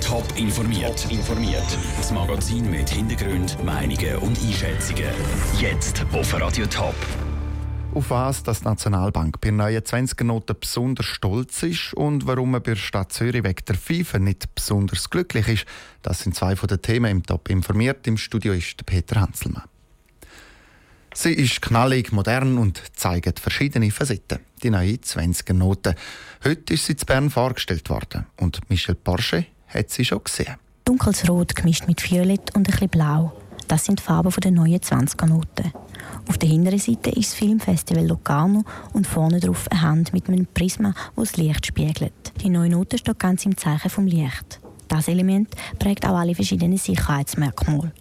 Top 0.00 0.24
informiert. 0.36 1.06
informiert. 1.10 1.66
Das 1.98 2.10
Magazin 2.12 2.70
mit 2.70 2.88
Hintergrund, 2.88 3.62
Meinungen 3.62 4.16
und 4.22 4.38
Einschätzungen. 4.42 5.10
Jetzt 5.60 6.02
auf 6.12 6.40
Radio 6.40 6.64
Top. 6.64 6.94
Auf 7.92 8.08
was 8.08 8.42
das 8.42 8.60
die 8.60 8.64
Nationalbank 8.64 9.42
bei 9.42 9.50
neuen 9.50 9.82
20er-Noten 9.82 10.56
besonders 10.58 11.04
stolz 11.04 11.62
ist 11.62 11.92
und 11.92 12.26
warum 12.26 12.52
man 12.52 12.62
bei 12.62 12.70
der 12.72 12.76
Stadt 12.76 13.12
Zürich 13.12 13.44
wegen 13.44 13.64
der 13.68 13.74
FIFA 13.76 14.18
nicht 14.18 14.54
besonders 14.54 15.10
glücklich 15.10 15.46
ist, 15.46 15.66
das 16.00 16.20
sind 16.20 16.34
zwei 16.34 16.56
von 16.56 16.68
den 16.68 16.80
Themen 16.80 17.10
im 17.10 17.22
Top 17.22 17.50
informiert. 17.50 18.06
Im 18.06 18.16
Studio 18.16 18.54
ist 18.54 18.86
Peter 18.86 19.20
Hanselmann. 19.20 19.73
Sie 21.16 21.32
ist 21.32 21.62
knallig, 21.62 22.10
modern 22.10 22.58
und 22.58 22.82
zeigt 22.96 23.38
verschiedene 23.38 23.92
Facetten. 23.92 24.40
Die 24.64 24.70
neue 24.70 24.94
20er-Note. 24.94 25.94
Heute 26.44 26.74
ist 26.74 26.86
sie 26.86 26.96
zu 26.96 27.06
Bern 27.06 27.30
vorgestellt 27.30 27.88
worden 27.88 28.26
und 28.36 28.68
Michel 28.68 28.96
Porsche 28.96 29.46
hat 29.68 29.90
sie 29.90 30.04
schon 30.04 30.24
gesehen. 30.24 30.56
Dunkles 30.84 31.28
Rot 31.28 31.54
gemischt 31.54 31.86
mit 31.86 32.02
Violett 32.02 32.54
und 32.56 32.68
ein 32.68 32.72
bisschen 32.72 32.88
Blau. 32.88 33.32
Das 33.68 33.84
sind 33.84 34.00
die 34.00 34.02
Farben 34.02 34.32
der 34.42 34.50
neuen 34.50 34.80
20er-Noten. 34.80 35.72
Auf 36.28 36.36
der 36.38 36.48
hinteren 36.48 36.80
Seite 36.80 37.10
ist 37.10 37.30
das 37.30 37.34
Filmfestival 37.34 38.06
Locarno 38.06 38.64
und 38.92 39.06
vorne 39.06 39.38
drauf 39.38 39.70
eine 39.70 39.82
Hand 39.82 40.12
mit 40.12 40.28
einem 40.28 40.46
Prisma, 40.52 40.94
wo 41.14 41.22
das 41.22 41.36
Licht 41.36 41.64
spiegelt. 41.64 42.12
Die 42.42 42.50
neue 42.50 42.70
Note 42.70 42.98
steht 42.98 43.20
ganz 43.20 43.46
im 43.46 43.56
Zeichen 43.56 43.88
vom 43.88 44.08
Licht. 44.08 44.60
Das 44.88 45.06
Element 45.06 45.54
prägt 45.78 46.04
auch 46.06 46.16
alle 46.16 46.34
verschiedenen 46.34 46.76
Sicherheitsmerkmale. 46.76 47.92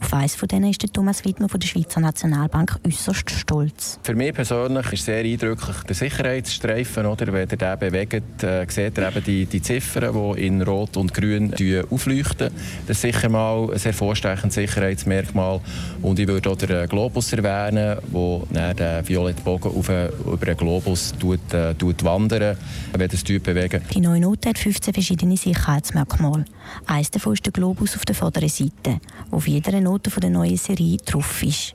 Auf 0.00 0.14
eines 0.14 0.36
von 0.36 0.48
denen 0.48 0.70
ist 0.70 0.82
der 0.82 0.90
Thomas 0.90 1.24
Wittmer 1.24 1.48
von 1.48 1.60
der 1.60 1.66
Schweizer 1.66 2.00
Nationalbank 2.00 2.78
äußerst 2.86 3.30
stolz. 3.30 3.98
Für 4.02 4.14
mich 4.14 4.32
persönlich 4.32 4.92
ist 4.92 5.04
sehr 5.04 5.24
eindrücklich 5.24 5.76
der 5.88 5.94
Sicherheitsstreifen. 5.94 7.06
Oder? 7.06 7.32
Wenn 7.32 7.48
ihr 7.48 7.56
den 7.56 7.78
bewegt, 7.78 8.42
äh, 8.42 8.66
seht 8.68 8.96
ihr 8.96 9.08
eben 9.08 9.24
die, 9.24 9.46
die 9.46 9.60
Ziffern, 9.60 10.14
die 10.14 10.46
in 10.46 10.62
Rot 10.62 10.96
und 10.96 11.12
Grün 11.12 11.52
aufleuchten. 11.90 12.50
Das 12.86 12.96
ist 12.96 13.02
sicher 13.02 13.28
mal 13.28 13.70
ein 13.72 13.78
sehr 13.78 13.92
vorsteichendes 13.92 14.54
Sicherheitsmerkmal. 14.54 15.60
Und 16.02 16.18
ich 16.18 16.28
würde 16.28 16.50
auch 16.50 16.56
den 16.56 16.88
Globus 16.88 17.32
erwähnen, 17.32 17.98
wo 18.10 18.46
der 18.50 19.06
violette 19.06 19.42
Bogen 19.42 19.68
auf, 19.68 19.88
über 19.88 20.46
den 20.46 20.56
Globus 20.56 21.14
tut, 21.18 21.52
äh, 21.52 21.74
tut 21.74 22.04
wandern, 22.04 22.56
wenn 22.92 23.08
das 23.08 23.24
Typ 23.24 23.42
bewegen. 23.42 23.82
Die 23.92 24.00
neue 24.00 24.20
Note 24.20 24.50
hat 24.50 24.58
15 24.58 24.94
verschiedene 24.94 25.36
Sicherheitsmerkmale. 25.36 26.44
Eines 26.86 27.10
davon 27.10 27.34
ist 27.34 27.44
der 27.44 27.52
Globus 27.52 27.96
auf 27.96 28.04
der 28.04 28.14
vorderen 28.14 28.48
Seite, 28.48 29.00
auf 29.30 29.48
jeder 29.48 29.72
Note 29.88 30.10
der 30.20 30.28
neuen 30.28 30.58
Serie 30.58 30.98
drauf 30.98 31.42
ist. 31.42 31.74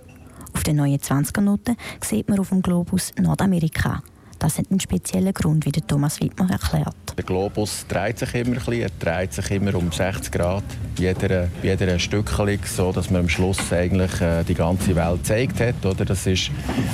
Auf 0.54 0.62
der 0.62 0.76
neuen 0.76 1.00
20er-Note 1.00 1.76
sieht 2.00 2.30
man 2.30 2.38
auf 2.38 2.50
dem 2.50 2.62
Globus 2.62 3.12
Nordamerika. 3.20 4.04
Das 4.38 4.60
hat 4.60 4.70
einen 4.70 4.80
speziellen 4.80 5.34
Grund, 5.34 5.66
wie 5.66 5.72
der 5.72 5.88
Thomas 5.88 6.22
Wittmer 6.22 6.48
erklärt. 6.52 6.96
Der 7.18 7.24
Globus 7.24 7.88
dreht 7.88 8.20
sich 8.20 8.36
immer 8.36 8.50
ein 8.50 8.54
bisschen, 8.54 8.82
er 8.82 8.90
dreht 9.00 9.34
sich 9.34 9.50
immer 9.50 9.74
um 9.74 9.92
60 9.92 10.32
Grad, 10.32 10.64
jeder, 11.00 11.48
jeder 11.64 11.98
Stückchen, 11.98 12.60
so 12.66 12.92
dass 12.92 13.10
man 13.10 13.22
am 13.22 13.30
Schluss 13.30 13.74
eigentlich 13.74 14.22
äh, 14.22 14.44
die 14.44 14.54
ganze 14.54 14.96
Welt 14.96 15.24
gezeigt 15.24 15.60
hat. 15.60 15.84
Oder? 15.84 16.06
Das 16.06 16.28
ist, 16.28 16.52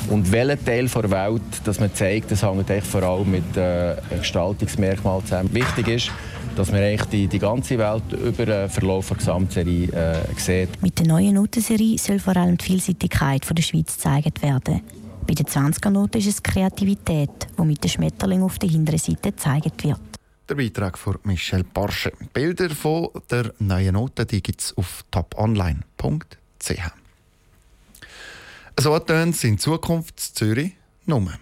und 0.09 0.31
welcher 0.31 0.63
Teil 0.63 0.87
der 0.87 1.11
Welt 1.11 1.41
das 1.65 1.81
man 1.81 1.93
zeigt, 1.93 2.31
das 2.31 2.43
hängt 2.43 2.69
vor 2.85 3.03
allem 3.03 3.29
mit 3.29 3.57
äh, 3.57 3.97
Gestaltungsmerkmalen 4.19 5.25
zusammen. 5.25 5.53
Wichtig 5.53 5.87
ist, 5.89 6.11
dass 6.59 6.71
man 6.73 6.81
eigentlich 6.81 7.09
die, 7.09 7.27
die 7.27 7.39
ganze 7.39 7.77
Welt 7.77 8.11
über 8.11 8.45
den 8.45 8.69
Verlauf 8.69 9.07
der 9.07 9.17
Gesamtserie 9.17 9.87
äh, 9.93 10.25
sieht. 10.35 10.81
Mit 10.81 10.99
der 10.99 11.07
neuen 11.07 11.35
Notenserie 11.35 11.97
soll 11.97 12.19
vor 12.19 12.35
allem 12.35 12.57
die 12.57 12.65
Vielseitigkeit 12.65 13.45
von 13.45 13.55
der 13.55 13.63
Schweiz 13.63 13.95
gezeigt 13.95 14.41
werden. 14.41 14.81
Bei 15.25 15.33
der 15.33 15.45
20er-Note 15.45 16.17
ist 16.17 16.27
es 16.27 16.43
Kreativität, 16.43 17.47
die 17.57 17.61
mit 17.61 17.81
dem 17.81 17.89
Schmetterling 17.89 18.43
auf 18.43 18.59
der 18.59 18.69
hinteren 18.69 18.99
Seite 18.99 19.31
gezeigt 19.31 19.83
wird. 19.85 20.01
Der 20.49 20.55
Beitrag 20.55 20.97
von 20.97 21.17
Michel 21.23 21.63
Porsche. 21.63 22.11
Bilder 22.33 22.69
von 22.71 23.07
der 23.31 23.53
neuen 23.59 23.93
Note 23.93 24.25
gibt 24.25 24.59
es 24.59 24.77
auf 24.77 25.05
toponline.ch. 25.11 26.73
So 28.77 28.99
tönt 28.99 29.35
es 29.35 29.43
in 29.45 29.57
Zukunft 29.57 30.15
in 30.19 30.35
Zürich 30.35 30.73
Nummer. 31.05 31.39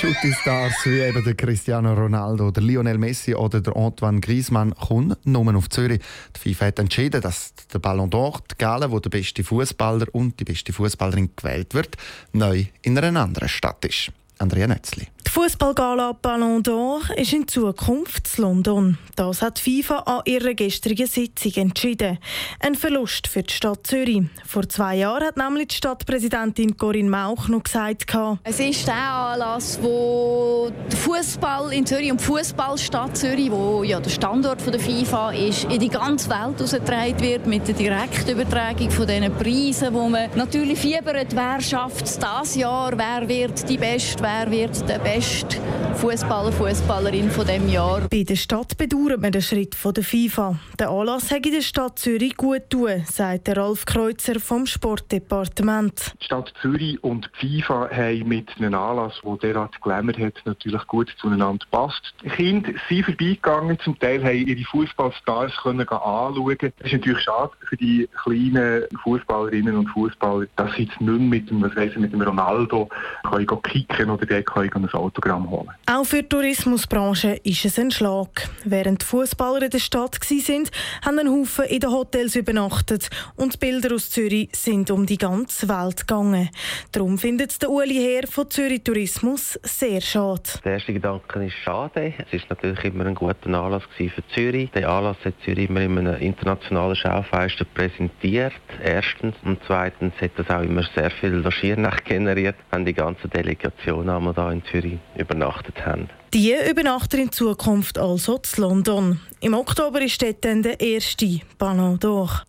Shooting-Stars 0.00 0.74
wie 0.84 1.00
eben 1.00 1.24
der 1.24 1.34
Cristiano 1.34 1.92
Ronaldo, 1.92 2.52
der 2.52 2.62
Lionel 2.62 2.98
Messi 2.98 3.34
oder 3.34 3.60
der 3.60 3.74
Antoine 3.74 4.20
Griezmann 4.20 4.72
kommen 4.72 5.16
nur 5.24 5.56
auf 5.56 5.68
Zürich. 5.70 6.00
Die 6.36 6.40
FIFA 6.40 6.66
hat 6.66 6.78
entschieden, 6.78 7.20
dass 7.20 7.52
der 7.72 7.80
Ballon 7.80 8.08
d'Or, 8.08 8.38
die 8.48 8.54
Gala, 8.58 8.92
wo 8.92 9.00
der 9.00 9.10
beste 9.10 9.42
Fußballer 9.42 10.06
und 10.12 10.38
die 10.38 10.44
beste 10.44 10.72
Fußballerin 10.72 11.30
gewählt 11.34 11.74
wird, 11.74 11.96
neu 12.32 12.66
in 12.82 12.96
einer 12.96 13.20
anderen 13.20 13.48
Stadt 13.48 13.84
ist. 13.84 14.12
Andrea 14.38 14.68
Netzli. 14.68 15.08
Die 15.28 15.34
Fußballgala 15.34 16.14
Ballon 16.22 16.62
d'Or 16.62 17.00
ist 17.14 17.34
in 17.34 17.46
Zukunft 17.46 18.38
in 18.38 18.44
London. 18.44 18.98
Das 19.14 19.42
hat 19.42 19.58
FIFA 19.58 19.98
an 19.98 20.22
ihrer 20.24 20.54
gestrigen 20.54 21.06
Sitzung 21.06 21.52
entschieden. 21.54 22.18
Ein 22.60 22.74
Verlust 22.74 23.28
für 23.28 23.42
die 23.42 23.52
Stadt 23.52 23.86
Zürich. 23.86 24.22
Vor 24.46 24.66
zwei 24.66 24.96
Jahren 24.96 25.26
hat 25.26 25.36
nämlich 25.36 25.68
die 25.68 25.74
Stadtpräsidentin 25.74 26.78
Corinne 26.78 27.10
Mauch 27.10 27.48
noch 27.48 27.62
gesagt, 27.62 28.06
es 28.42 28.58
ist 28.58 28.86
der 28.86 28.94
Anlass, 28.94 29.78
wo 29.82 30.70
der 30.90 30.98
Fußball 30.98 31.74
in 31.74 31.84
Zürich 31.84 32.10
und 32.10 32.20
die 32.20 32.24
Fußballstadt 32.24 33.16
Zürich, 33.16 33.50
wo 33.50 33.82
ja 33.82 34.00
der 34.00 34.10
Standort 34.10 34.66
der 34.66 34.80
FIFA 34.80 35.32
ist, 35.32 35.64
in 35.64 35.78
die 35.78 35.90
ganze 35.90 36.30
Welt 36.30 36.60
ausgetragen 36.62 37.20
wird 37.20 37.46
mit 37.46 37.68
der 37.68 37.74
Direktübertragung 37.74 38.90
von 38.90 39.06
diesen 39.06 39.34
Preisen, 39.34 39.92
wo 39.92 40.08
man 40.08 40.30
natürlich 40.36 40.78
fiebert, 40.78 41.36
wer 41.36 41.60
schafft 41.60 42.06
es 42.06 42.18
dieses 42.18 42.54
Jahr, 42.54 42.96
wer 42.96 43.28
wird 43.28 43.68
die 43.68 43.76
Beste, 43.76 44.22
wer 44.22 44.50
wird 44.50 44.88
der 44.88 44.98
Beste 45.00 45.17
beste 45.18 45.60
Fußballer, 45.96 46.52
Fußballerin 46.52 47.28
von 47.28 47.44
dem 47.44 47.68
Jahr. 47.68 48.02
Bei 48.08 48.22
der 48.22 48.36
Stadt 48.36 48.78
bedauert 48.78 49.20
man 49.20 49.32
den 49.32 49.42
Schritt 49.42 49.74
von 49.74 49.92
der 49.92 50.04
FIFA. 50.04 50.54
Der 50.78 50.90
Anlass 50.90 51.32
hat 51.32 51.44
in 51.44 51.50
der 51.50 51.60
Stadt 51.60 51.98
Zürich 51.98 52.36
gut 52.36 52.70
tun, 52.70 53.02
sagt 53.04 53.48
der 53.48 53.56
Ralf 53.56 53.84
Kreuzer 53.84 54.38
vom 54.38 54.64
Sportdepartement. 54.64 56.14
Die 56.20 56.24
Stadt 56.24 56.52
Zürich 56.62 57.02
und 57.02 57.28
die 57.42 57.60
FIFA 57.60 57.90
haben 57.90 58.28
mit 58.28 58.48
einem 58.58 58.74
Anlass, 58.74 59.14
der 59.24 59.36
derart 59.38 59.82
glamour 59.82 60.14
hat, 60.18 60.34
natürlich 60.44 60.86
gut 60.86 61.12
zueinander 61.20 61.66
passt. 61.72 62.14
Die 62.22 62.28
Kinder 62.28 62.70
sind 62.88 63.04
vorbeigegangen, 63.04 63.76
zum 63.80 63.98
Teil 63.98 64.22
haben 64.22 64.46
ihre 64.46 64.64
Fußballstars 64.66 65.52
können 65.64 65.88
anschauen. 65.88 66.58
Das 66.60 66.70
ist 66.86 66.92
natürlich 66.92 67.22
schade 67.22 67.50
für 67.68 67.76
die 67.76 68.08
kleinen 68.22 68.84
Fußballerinnen 69.02 69.76
und 69.76 69.88
Fußballer, 69.88 70.46
dass 70.54 70.72
sie 70.76 70.84
jetzt 70.84 71.00
nicht 71.00 71.20
mit 71.20 71.50
dem, 71.50 71.60
was 71.60 71.74
weiss, 71.74 71.96
mit 71.96 72.12
dem 72.12 72.22
Ronaldo 72.22 72.88
können 73.28 73.62
kicken 73.62 74.10
oder 74.10 74.24
der 74.24 74.44
können 74.44 74.70
ein 74.74 75.07
Autogramm 75.08 75.50
holen. 75.50 75.70
Auch 75.86 76.04
für 76.04 76.22
die 76.22 76.28
Tourismusbranche 76.28 77.40
ist 77.42 77.64
es 77.64 77.78
ein 77.78 77.90
Schlag. 77.90 78.48
Während 78.64 79.02
die 79.02 79.06
Fußballer 79.06 79.62
in 79.62 79.70
der 79.70 79.78
Stadt 79.78 80.18
waren, 80.20 80.68
haben 81.04 81.18
ein 81.18 81.28
Haufen 81.28 81.64
in 81.64 81.80
den 81.80 81.90
Hotels 81.90 82.36
übernachtet 82.36 83.08
und 83.36 83.54
die 83.54 83.58
Bilder 83.58 83.94
aus 83.94 84.10
Zürich 84.10 84.50
sind 84.54 84.90
um 84.90 85.06
die 85.06 85.18
ganze 85.18 85.68
Welt 85.68 86.06
gegangen. 86.06 86.50
Darum 86.92 87.18
findet 87.18 87.60
der 87.62 87.70
Uli 87.70 87.94
Herr 87.94 88.28
von 88.28 88.50
Zürich 88.50 88.82
Tourismus 88.84 89.58
sehr 89.62 90.00
schade. 90.00 90.42
Der 90.64 90.74
erste 90.74 90.92
Gedanke 90.92 91.44
ist 91.44 91.54
schade. 91.64 92.12
Es 92.18 92.32
ist 92.32 92.50
natürlich 92.50 92.84
immer 92.84 93.06
ein 93.06 93.14
guter 93.14 93.46
Anlass 93.46 93.82
für 93.96 94.10
Zürich. 94.34 94.70
Der 94.72 94.88
Anlass 94.88 95.16
hat 95.24 95.34
Zürich 95.44 95.68
immer 95.68 95.80
in 95.80 95.98
einem 95.98 96.20
internationalen 96.20 96.96
Schaufenster 96.96 97.64
präsentiert. 97.64 98.52
Erstens. 98.82 99.34
Und 99.44 99.58
zweitens 99.66 100.14
hat 100.20 100.32
das 100.36 100.50
auch 100.50 100.62
immer 100.62 100.82
sehr 100.94 101.10
viel 101.10 101.30
Logiernach 101.30 102.04
generiert, 102.04 102.56
wenn 102.70 102.84
die 102.84 102.94
ganze 102.94 103.28
Delegation 103.28 104.08
einmal 104.08 104.34
da 104.34 104.50
in 104.52 104.64
Zürich 104.64 104.97
übernachtet 105.16 105.84
haben. 105.84 106.08
Die 106.34 106.54
übernachten 106.70 107.20
in 107.20 107.32
Zukunft 107.32 107.98
also 107.98 108.38
zu 108.38 108.60
London. 108.60 109.20
Im 109.40 109.54
Oktober 109.54 110.00
ist 110.02 110.20
dort 110.22 110.44
dann 110.44 110.62
der 110.62 110.80
erste 110.80 111.40
Ballon 111.58 111.98
d'Or. 111.98 112.42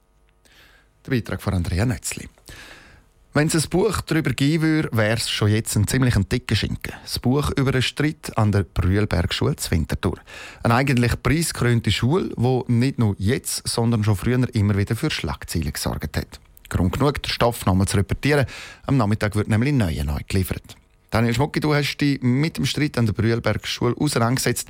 Der 1.06 1.12
Beitrag 1.12 1.42
von 1.42 1.54
Andrea 1.54 1.86
Netzli. 1.86 2.28
Wenn 3.34 3.48
es 3.48 3.56
ein 3.56 3.70
Buch 3.70 4.02
darüber 4.02 4.32
geben 4.32 4.64
würde, 4.64 4.90
wäre 4.92 5.18
es 5.18 5.30
schon 5.30 5.50
jetzt 5.50 5.76
ein 5.76 5.88
ziemlich 5.88 6.16
dicker 6.16 6.56
Schinken. 6.56 6.94
Das 7.04 7.20
Buch 7.20 7.52
über 7.56 7.72
einen 7.72 7.84
Streit 7.84 8.36
an 8.38 8.52
der 8.52 8.64
Brühlbergschule 8.64 9.56
zu 9.56 9.70
Winterthur. 9.72 10.18
Eine 10.64 10.74
eigentlich 10.74 11.22
preisgekrönte 11.22 11.92
Schule, 11.92 12.32
die 12.36 12.64
nicht 12.72 12.98
nur 12.98 13.16
jetzt, 13.20 13.68
sondern 13.68 14.04
schon 14.04 14.16
früher 14.16 14.44
immer 14.56 14.76
wieder 14.76 14.96
für 14.96 15.12
Schlagzeilen 15.12 15.72
gesorgt 15.72 16.18
hat. 16.18 16.40
Grund 16.70 16.94
genug, 16.94 17.22
den 17.22 17.30
Stoff 17.30 17.66
nochmal 17.66 17.88
zu 17.88 17.98
repetieren. 17.98 18.46
Am 18.88 18.98
Nachmittag 18.98 19.36
wird 19.36 19.48
nämlich 19.48 19.74
neue 19.74 20.04
neu 20.06 20.20
geliefert. 20.28 20.76
Daniel 21.10 21.34
Schmucki, 21.34 21.60
du 21.60 21.74
hast 21.74 21.98
dich 21.98 22.22
mit 22.22 22.58
dem 22.58 22.66
Streit 22.66 22.98
an 22.98 23.06
der 23.06 23.14
Brühlberg 23.14 23.66
Schule 23.68 23.96
auseinandergesetzt. 23.98 24.68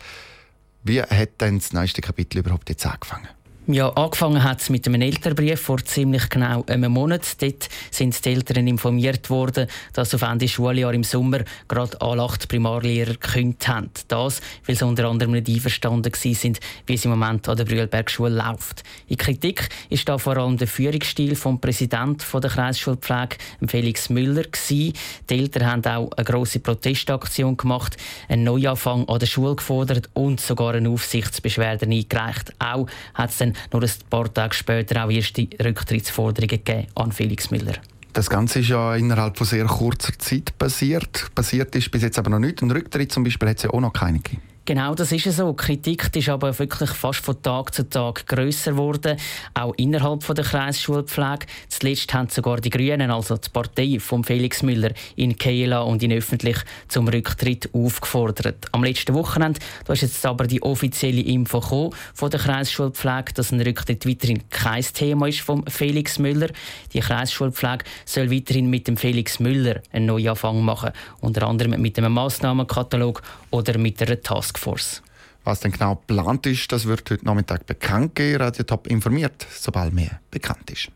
Wie 0.84 1.02
hat 1.02 1.42
denn 1.42 1.60
das 1.60 1.74
neueste 1.74 2.02
Kapitel 2.02 2.40
überhaupt 2.40 2.70
jetzt 2.70 2.86
angefangen? 2.86 3.28
Ja, 3.72 3.90
angefangen 3.90 4.44
hat 4.44 4.62
es 4.62 4.72
mit 4.72 4.88
einem 4.88 5.00
Elternbrief 5.04 5.62
vor 5.62 5.78
ziemlich 5.86 6.28
genau 6.30 6.66
einem 6.66 6.92
Monat. 6.92 7.40
Dort 7.40 7.70
sind 7.92 8.26
die 8.26 8.30
Eltern 8.30 8.66
informiert 8.66 9.30
worden, 9.30 9.68
dass 9.94 10.16
auf 10.16 10.24
Ende 10.24 10.48
Schuljahr 10.48 10.92
im 10.92 11.04
Sommer 11.04 11.42
gerade 11.68 12.02
alle 12.02 12.24
acht 12.24 12.50
Primarlehrer 12.50 13.14
gekündigt 13.14 13.68
haben. 13.68 13.92
Das, 14.08 14.42
weil 14.66 14.76
sie 14.76 14.84
unter 14.84 15.08
anderem 15.08 15.34
nicht 15.34 15.50
einverstanden 15.50 16.12
sind, 16.16 16.60
wie 16.88 16.96
es 16.96 17.06
im 17.06 17.12
Moment 17.12 17.48
an 17.48 17.58
der 17.58 17.66
Brühlbergschule 17.66 18.38
läuft. 18.38 18.82
In 19.06 19.18
Kritik 19.18 19.70
ist 19.92 20.10
da 20.10 20.18
vor 20.18 20.38
allem 20.38 20.58
der 20.58 20.68
Führungsstil 20.68 21.36
vom 21.36 21.62
Präsidenten 21.62 22.26
der 22.42 22.50
Kreisschulpflege, 22.50 23.38
Felix 23.68 24.10
Müller, 24.10 24.46
gewesen. 24.46 24.94
Die 25.30 25.38
Eltern 25.38 25.68
haben 25.68 25.86
auch 25.86 26.12
eine 26.14 26.26
grosse 26.26 26.60
Protestaktion 26.60 27.56
gemacht, 27.56 27.98
einen 28.30 28.46
Neuanfang 28.46 29.08
an 29.08 29.20
der 29.20 29.28
Schule 29.28 29.58
gefordert 29.58 30.10
und 30.16 30.42
sogar 30.42 30.74
eine 30.74 30.90
Aufsichtsbeschwerde 30.90 31.86
eingereicht. 31.86 32.56
Auch 32.58 32.88
hat 33.14 33.30
es 33.30 33.38
dann 33.38 33.54
nur 33.72 33.84
ein 33.84 33.92
paar 34.10 34.34
Tage 34.34 34.56
später 34.56 35.06
auch 35.06 35.12
erste 35.12 35.48
Rücktrittsforderungen 35.64 36.64
gegeben 36.64 36.88
an 36.96 37.12
Felix 37.12 37.52
Müller. 37.52 37.76
Das 38.14 38.30
Ganze 38.30 38.60
ist 38.60 38.70
ja 38.70 38.96
innerhalb 38.96 39.38
von 39.38 39.46
sehr 39.46 39.66
kurzer 39.66 40.18
Zeit 40.18 40.58
passiert. 40.58 41.30
Passiert 41.36 41.76
ist 41.76 41.92
bis 41.92 42.02
jetzt 42.02 42.18
aber 42.18 42.32
noch 42.32 42.40
nicht. 42.40 42.62
Ein 42.62 42.72
Rücktritt 42.72 43.12
zum 43.12 43.24
Beispiel 43.24 43.50
hat 43.50 43.58
es 43.58 43.64
ja 43.64 43.70
auch 43.70 43.80
noch 43.80 43.94
keinen 43.94 44.24
gegeben. 44.24 44.42
Genau, 44.66 44.94
das 44.94 45.12
ist 45.12 45.24
so. 45.36 45.52
Die 45.52 45.56
Kritik 45.58 46.16
ist 46.16 46.30
aber 46.30 46.58
wirklich 46.60 46.92
fast 46.92 47.22
von 47.22 47.42
Tag 47.42 47.74
zu 47.74 47.90
Tag 47.90 48.28
grösser 48.28 48.74
geworden, 48.74 49.18
auch 49.56 49.74
innerhalb 49.78 50.26
der 50.28 50.46
Kreisschulpflege. 50.46 51.48
Zuletzt 51.70 52.14
haben 52.14 52.30
sogar 52.30 52.62
die 52.62 52.70
Grünen, 52.70 53.10
also 53.10 53.38
die 53.38 53.50
Partei 53.50 53.98
von 54.00 54.24
Felix 54.24 54.62
Müller, 54.62 54.92
in 55.16 55.36
Kehla 55.36 55.82
und 55.82 56.04
in 56.04 56.12
öffentlich 56.12 56.58
zum 56.88 57.08
Rücktritt 57.08 57.70
aufgefordert. 57.74 58.68
Am 58.72 58.84
letzten 58.84 59.16
Wochenende 59.16 59.60
da 59.86 59.94
ist 59.94 60.02
jetzt 60.02 60.24
aber 60.26 60.46
die 60.46 60.62
offizielle 60.62 61.22
Info 61.22 61.92
von 62.14 62.30
der 62.30 62.40
Kreisschulpflege, 62.40 63.34
dass 63.34 63.52
ein 63.52 63.62
Rücktritt 63.62 64.08
weiterhin 64.08 64.44
kein 64.52 64.84
Thema 64.84 65.28
ist 65.28 65.42
von 65.42 65.66
Felix 65.68 66.20
Müller. 66.20 66.50
Die 66.94 67.00
Kreisschulpflege 67.00 67.86
soll 68.06 68.32
weiterhin 68.32 68.70
mit 68.70 68.88
dem 68.88 68.98
Felix 68.98 69.40
Müller 69.40 69.82
einen 69.92 70.06
Neuanfang 70.06 70.62
machen, 70.64 70.92
unter 71.22 71.48
anderem 71.48 71.82
mit 71.82 71.98
einem 71.98 72.14
Massnahmenkatalog 72.14 73.22
oder 73.52 73.78
mit 73.78 74.02
einer 74.02 74.22
Task 74.22 74.49
Taskforce. 74.50 75.02
Was 75.44 75.62
denn 75.62 75.72
genau 75.72 75.96
geplant 75.96 76.46
ist, 76.46 76.72
das 76.72 76.86
wird 76.86 77.10
heute 77.10 77.26
Nachmittag 77.26 77.66
bekannt 77.66 78.16
geben. 78.16 78.42
Radio 78.42 78.64
Top 78.64 78.88
informiert, 78.88 79.46
sobald 79.58 79.94
mehr 79.94 80.20
bekannt 80.32 80.70
ist. 80.70 80.90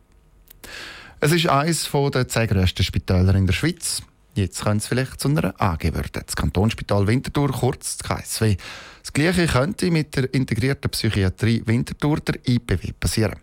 Es 1.19 1.31
ist 1.31 1.47
eines 1.47 1.89
der 1.91 2.27
zehn 2.27 2.47
grössten 2.47 2.83
Spitäler 2.83 3.35
in 3.35 3.47
der 3.47 3.53
Schweiz. 3.53 4.01
Jetzt 4.35 4.63
könnte 4.63 4.79
es 4.79 4.87
vielleicht 4.87 5.19
zu 5.19 5.29
einer 5.29 5.53
AG 5.61 5.83
werden. 5.83 6.09
Das 6.25 6.35
Kantonsspital 6.35 7.07
Winterthur, 7.07 7.51
kurz 7.51 7.99
KSW. 7.99 8.57
Das 9.01 9.13
Gleiche 9.13 9.47
könnte 9.47 9.91
mit 9.91 10.15
der 10.15 10.33
integrierten 10.33 10.89
Psychiatrie 10.89 11.61
Winterthur, 11.65 12.19
der 12.19 12.35
IPW, 12.47 12.93
passieren. 12.99 13.39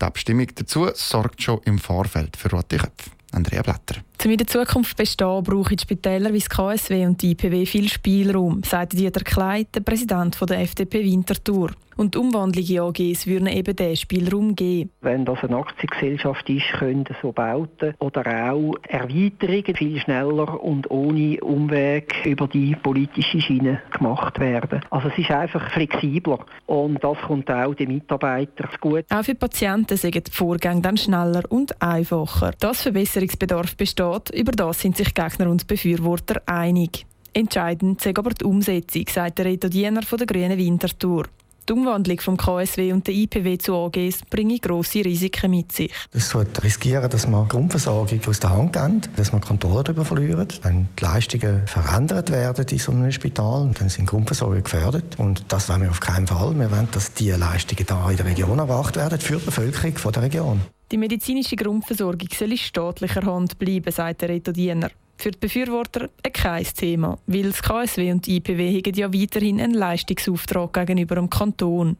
Die 0.00 0.04
Abstimmung 0.04 0.46
dazu 0.54 0.88
sorgt 0.94 1.42
schon 1.42 1.60
im 1.64 1.78
Vorfeld 1.78 2.36
für 2.36 2.50
rote 2.50 2.78
Köpfe. 2.78 3.10
Andrea 3.32 3.62
Blatter. 3.62 3.96
Um 4.24 4.32
in 4.32 4.36
der 4.36 4.46
Zukunft 4.48 4.96
bestehen, 4.96 5.44
brauchen 5.44 5.78
Spitäler 5.78 6.32
wie 6.32 6.40
das 6.40 6.50
KSW 6.50 7.06
und 7.06 7.22
die 7.22 7.30
IPW 7.30 7.64
viel 7.66 7.88
Spielraum, 7.88 8.62
sagt 8.64 8.94
Dieter 8.94 9.22
Kleid, 9.22 9.68
der 9.74 9.80
Präsident 9.80 10.36
der 10.48 10.60
FDP 10.60 11.04
Winterthur. 11.04 11.70
Und 11.98 12.14
Umwandlung 12.14 12.64
in 12.64 12.78
AGs 12.78 13.26
würden 13.26 13.48
eben 13.48 13.74
diesen 13.74 13.96
Spielraum 13.96 14.54
geben. 14.54 14.90
Wenn 15.00 15.24
das 15.24 15.42
eine 15.42 15.56
Aktiengesellschaft 15.56 16.48
ist, 16.48 16.68
können 16.78 17.04
so 17.20 17.32
Bauten 17.32 17.94
oder 17.98 18.52
auch 18.52 18.74
Erweiterungen 18.88 19.74
viel 19.74 19.98
schneller 19.98 20.62
und 20.62 20.88
ohne 20.92 21.40
Umweg 21.40 22.14
über 22.24 22.46
die 22.46 22.76
politische 22.76 23.40
Schiene 23.40 23.82
gemacht 23.90 24.38
werden. 24.38 24.80
Also 24.90 25.08
es 25.08 25.18
ist 25.18 25.32
einfach 25.32 25.72
flexibler 25.72 26.38
und 26.66 27.02
das 27.02 27.18
kommt 27.26 27.50
auch 27.50 27.74
den 27.74 27.88
Mitarbeitern 27.88 28.70
gut. 28.80 29.04
Auch 29.10 29.24
für 29.24 29.34
Patienten 29.34 29.96
sind 29.96 30.14
die 30.14 30.30
Vorgänge 30.30 30.82
dann 30.82 30.96
schneller 30.96 31.42
und 31.48 31.82
einfacher. 31.82 32.52
Dass 32.60 32.82
Verbesserungsbedarf 32.82 33.76
besteht, 33.76 34.30
über 34.30 34.52
das 34.52 34.82
sind 34.82 34.96
sich 34.96 35.12
Gegner 35.14 35.50
und 35.50 35.66
Befürworter 35.66 36.42
einig. 36.46 37.06
Entscheidend 37.34 38.06
ist 38.06 38.18
aber 38.18 38.30
die 38.30 38.44
Umsetzung, 38.44 39.04
sagt 39.08 39.38
der 39.38 39.46
Reto 39.46 39.68
Diener 39.68 40.02
von 40.02 40.18
der 40.18 40.28
Grünen 40.28 40.56
Winterthur. 40.56 41.24
Die 41.68 41.74
Umwandlung 41.74 42.18
vom 42.20 42.38
KSW 42.38 42.94
und 42.94 43.06
der 43.06 43.14
IPW 43.14 43.58
zu 43.58 43.74
AGs 43.74 44.20
bringe 44.30 44.58
grosse 44.58 45.04
Risiken 45.04 45.50
mit 45.50 45.70
sich. 45.70 45.92
Es 46.12 46.34
wird 46.34 46.64
riskieren, 46.64 47.10
dass 47.10 47.28
man 47.28 47.46
Grundversorgung 47.46 48.20
aus 48.26 48.40
der 48.40 48.50
Hand 48.50 48.72
geben, 48.72 49.02
dass 49.16 49.32
man 49.32 49.42
Kontrolle 49.42 49.84
darüber 49.84 50.06
verlieren. 50.06 50.48
Wenn 50.62 50.88
die 50.98 51.04
Leistungen 51.04 51.66
verändert 51.66 52.30
werden 52.30 52.64
in 52.70 52.78
so 52.78 52.92
einem 52.92 53.12
Spital, 53.12 53.70
dann 53.78 53.90
sind 53.90 54.06
Grundversorgung 54.06 54.62
gefährdet. 54.62 55.18
Und 55.18 55.44
das 55.48 55.68
wollen 55.68 55.82
wir 55.82 55.90
auf 55.90 56.00
keinen 56.00 56.26
Fall. 56.26 56.58
Wir 56.58 56.70
wollen, 56.70 56.88
dass 56.92 57.12
diese 57.12 57.36
Leistungen 57.36 57.84
da 57.86 58.10
in 58.10 58.16
der 58.16 58.24
Region 58.24 58.58
erwacht 58.58 58.96
werden 58.96 59.20
für 59.20 59.36
die 59.36 59.44
Bevölkerung 59.44 60.12
der 60.12 60.22
Region. 60.22 60.60
Die 60.90 60.96
medizinische 60.96 61.56
Grundversorgung 61.56 62.28
soll 62.34 62.52
in 62.52 62.56
staatlicher 62.56 63.26
Hand 63.26 63.58
bleiben, 63.58 63.92
sagt 63.92 64.22
der 64.22 64.30
Reto 64.30 64.52
Diener. 64.52 64.88
Für 65.20 65.32
die 65.32 65.38
Befürworter 65.38 66.10
kein 66.32 66.64
Thema, 66.64 67.18
weil 67.26 67.50
das 67.50 67.60
KSW 67.60 68.12
und 68.12 68.24
die 68.24 68.36
IPW 68.36 68.78
haben 68.78 68.94
ja 68.94 69.12
weiterhin 69.12 69.60
einen 69.60 69.74
Leistungsauftrag 69.74 70.72
gegenüber 70.72 71.16
dem 71.16 71.28
Kanton. 71.28 71.96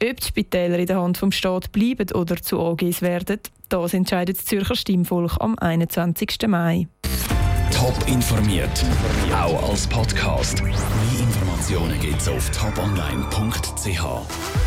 Ob 0.00 0.20
die 0.20 0.26
Spitäler 0.26 0.78
in 0.78 0.86
der 0.86 1.02
Hand 1.02 1.18
vom 1.18 1.32
Staat 1.32 1.72
bleiben 1.72 2.12
oder 2.12 2.36
zu 2.36 2.60
AGs 2.60 3.02
werden, 3.02 3.40
das 3.68 3.92
entscheidet 3.92 4.38
das 4.38 4.44
Zürcher 4.44 4.76
Stimmvolk 4.76 5.36
am 5.40 5.58
21. 5.58 6.46
Mai. 6.46 6.86
Top 7.72 7.96
informiert, 8.06 8.84
auch 9.32 9.70
als 9.70 9.88
Podcast. 9.88 10.62
Mehr 10.62 10.74
Informationen 11.20 11.98
gibt 12.00 12.20
es 12.20 12.28
auf 12.28 12.50
toponline.ch. 12.50 14.58